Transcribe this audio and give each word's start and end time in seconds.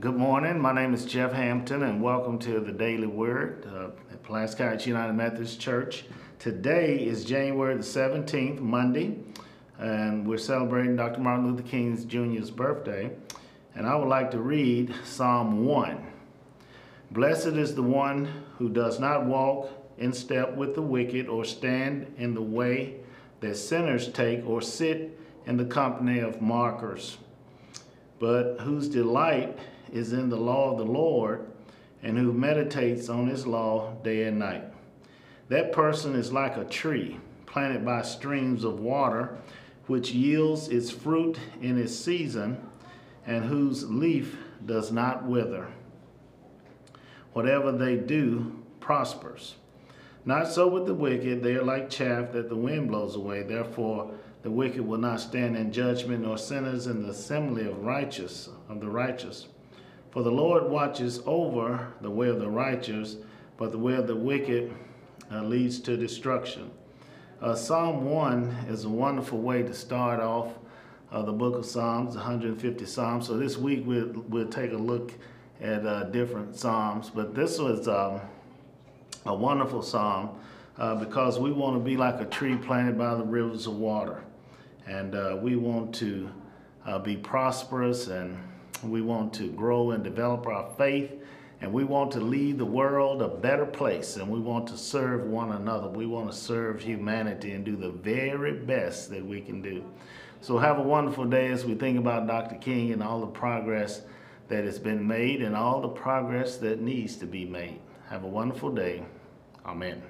Good 0.00 0.14
morning. 0.14 0.60
My 0.60 0.72
name 0.72 0.94
is 0.94 1.04
Jeff 1.04 1.32
Hampton, 1.32 1.82
and 1.82 2.00
welcome 2.00 2.38
to 2.38 2.60
the 2.60 2.70
Daily 2.70 3.08
Word 3.08 3.66
uh, 3.66 3.86
at 4.12 4.22
Pulaski 4.22 4.62
United 4.88 5.14
Methodist 5.14 5.58
Church. 5.58 6.04
Today 6.38 6.98
is 6.98 7.24
January 7.24 7.74
the 7.74 7.82
17th, 7.82 8.60
Monday, 8.60 9.18
and 9.76 10.24
we're 10.24 10.38
celebrating 10.38 10.94
Dr. 10.94 11.18
Martin 11.18 11.50
Luther 11.50 11.68
King 11.68 11.96
Jr.'s 12.06 12.48
birthday. 12.48 13.10
And 13.74 13.88
I 13.88 13.96
would 13.96 14.06
like 14.06 14.30
to 14.30 14.38
read 14.38 14.94
Psalm 15.04 15.66
1. 15.66 16.06
Blessed 17.10 17.56
is 17.56 17.74
the 17.74 17.82
one 17.82 18.44
who 18.58 18.68
does 18.68 19.00
not 19.00 19.26
walk 19.26 19.68
in 19.98 20.12
step 20.12 20.54
with 20.54 20.76
the 20.76 20.82
wicked, 20.82 21.26
or 21.26 21.44
stand 21.44 22.14
in 22.18 22.34
the 22.34 22.42
way 22.42 23.00
that 23.40 23.56
sinners 23.56 24.06
take, 24.06 24.46
or 24.46 24.62
sit 24.62 25.18
in 25.46 25.56
the 25.56 25.64
company 25.64 26.20
of 26.20 26.40
mockers, 26.40 27.18
but 28.18 28.58
whose 28.60 28.88
delight 28.88 29.58
is 29.92 30.12
in 30.12 30.28
the 30.28 30.36
law 30.36 30.72
of 30.72 30.78
the 30.78 30.84
Lord, 30.84 31.46
and 32.02 32.16
who 32.16 32.32
meditates 32.32 33.08
on 33.08 33.26
his 33.26 33.46
law 33.46 33.94
day 34.04 34.24
and 34.24 34.38
night. 34.38 34.64
That 35.48 35.72
person 35.72 36.14
is 36.14 36.32
like 36.32 36.56
a 36.56 36.64
tree 36.64 37.18
planted 37.46 37.84
by 37.84 38.02
streams 38.02 38.64
of 38.64 38.80
water, 38.80 39.36
which 39.86 40.12
yields 40.12 40.68
its 40.68 40.90
fruit 40.90 41.38
in 41.60 41.78
its 41.78 41.94
season, 41.94 42.60
and 43.26 43.44
whose 43.44 43.88
leaf 43.88 44.36
does 44.64 44.92
not 44.92 45.24
wither. 45.24 45.66
Whatever 47.32 47.72
they 47.72 47.96
do 47.96 48.62
prospers. 48.80 49.56
Not 50.24 50.48
so 50.48 50.68
with 50.68 50.86
the 50.86 50.94
wicked, 50.94 51.42
they 51.42 51.54
are 51.54 51.64
like 51.64 51.88
chaff 51.88 52.32
that 52.32 52.48
the 52.48 52.56
wind 52.56 52.88
blows 52.88 53.16
away. 53.16 53.42
Therefore, 53.42 54.10
the 54.42 54.50
wicked 54.50 54.86
will 54.86 54.98
not 54.98 55.20
stand 55.20 55.56
in 55.56 55.72
judgment, 55.72 56.24
nor 56.24 56.38
sinners 56.38 56.86
in 56.86 57.02
the 57.02 57.10
assembly 57.10 57.66
of 57.66 57.84
righteous 57.84 58.48
of 58.68 58.80
the 58.80 58.88
righteous. 58.88 59.48
For 60.10 60.22
the 60.22 60.30
Lord 60.30 60.64
watches 60.64 61.20
over 61.26 61.92
the 62.00 62.10
way 62.10 62.28
of 62.28 62.38
the 62.38 62.48
righteous, 62.48 63.16
but 63.56 63.72
the 63.72 63.78
way 63.78 63.94
of 63.94 64.06
the 64.06 64.16
wicked 64.16 64.72
uh, 65.30 65.42
leads 65.42 65.80
to 65.80 65.96
destruction. 65.96 66.70
Uh, 67.40 67.54
Psalm 67.54 68.04
1 68.04 68.66
is 68.68 68.84
a 68.84 68.88
wonderful 68.88 69.38
way 69.38 69.62
to 69.62 69.74
start 69.74 70.20
off 70.20 70.54
uh, 71.12 71.22
the 71.22 71.32
book 71.32 71.56
of 71.56 71.64
Psalms, 71.64 72.14
150 72.14 72.84
Psalms. 72.84 73.26
So 73.26 73.36
this 73.36 73.56
week 73.56 73.82
we'll, 73.86 74.08
we'll 74.28 74.48
take 74.48 74.72
a 74.72 74.76
look 74.76 75.12
at 75.60 75.84
uh, 75.84 76.04
different 76.04 76.56
Psalms, 76.56 77.10
but 77.10 77.34
this 77.34 77.58
was 77.58 77.88
um, 77.88 78.20
a 79.26 79.34
wonderful 79.34 79.82
Psalm 79.82 80.38
uh, 80.78 80.94
because 80.94 81.38
we 81.38 81.52
want 81.52 81.76
to 81.76 81.80
be 81.80 81.96
like 81.96 82.20
a 82.20 82.24
tree 82.26 82.56
planted 82.56 82.96
by 82.96 83.14
the 83.14 83.24
rivers 83.24 83.66
of 83.66 83.76
water. 83.76 84.22
And 84.86 85.14
uh, 85.14 85.36
we 85.40 85.56
want 85.56 85.94
to 85.96 86.30
be 87.04 87.16
prosperous 87.16 88.08
and 88.08 88.38
we 88.82 89.02
want 89.02 89.34
to 89.34 89.50
grow 89.52 89.90
and 89.90 90.02
develop 90.02 90.46
our 90.46 90.72
faith 90.78 91.12
and 91.60 91.72
we 91.72 91.84
want 91.84 92.12
to 92.12 92.20
leave 92.20 92.58
the 92.58 92.64
world 92.64 93.20
a 93.20 93.28
better 93.28 93.66
place 93.66 94.16
and 94.16 94.28
we 94.28 94.38
want 94.38 94.68
to 94.68 94.76
serve 94.76 95.24
one 95.26 95.52
another. 95.52 95.88
We 95.88 96.06
want 96.06 96.30
to 96.30 96.36
serve 96.36 96.80
humanity 96.80 97.52
and 97.52 97.64
do 97.64 97.76
the 97.76 97.90
very 97.90 98.52
best 98.52 99.10
that 99.10 99.24
we 99.24 99.40
can 99.40 99.60
do. 99.60 99.84
So 100.40 100.58
have 100.58 100.78
a 100.78 100.82
wonderful 100.82 101.24
day 101.24 101.48
as 101.48 101.64
we 101.64 101.74
think 101.74 101.98
about 101.98 102.28
Dr. 102.28 102.56
King 102.56 102.92
and 102.92 103.02
all 103.02 103.20
the 103.20 103.26
progress 103.26 104.02
that 104.46 104.64
has 104.64 104.78
been 104.78 105.04
made 105.04 105.42
and 105.42 105.56
all 105.56 105.80
the 105.80 105.88
progress 105.88 106.58
that 106.58 106.80
needs 106.80 107.16
to 107.16 107.26
be 107.26 107.44
made. 107.44 107.80
Have 108.08 108.22
a 108.22 108.28
wonderful 108.28 108.70
day. 108.70 109.04
Amen. 109.66 110.00